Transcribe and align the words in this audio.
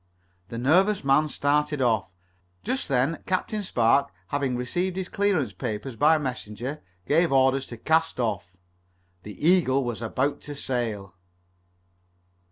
The 0.49 0.57
nervous 0.57 1.03
man 1.03 1.27
started 1.27 1.79
off. 1.79 2.09
Just 2.63 2.87
then 2.87 3.21
Captain 3.27 3.61
Spark, 3.61 4.11
having 4.29 4.55
received 4.57 4.97
his 4.97 5.07
clearance 5.07 5.53
papers 5.53 5.95
by 5.95 6.17
messenger, 6.17 6.81
gave 7.05 7.31
orders 7.31 7.67
to 7.67 7.77
cast 7.77 8.19
off. 8.19 8.57
The 9.21 9.37
Eagle 9.47 9.83
was 9.83 10.01
about 10.01 10.41
to 10.41 10.55
sail. 10.55 11.13